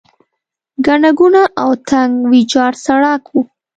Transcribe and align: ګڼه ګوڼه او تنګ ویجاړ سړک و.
ګڼه 0.85 1.09
ګوڼه 1.19 1.43
او 1.61 1.69
تنګ 1.89 2.11
ویجاړ 2.31 2.71
سړک 2.85 3.21
و. 3.29 3.35